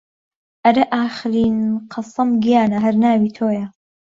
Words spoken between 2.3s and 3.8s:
گیانە هەر ناوی تۆیە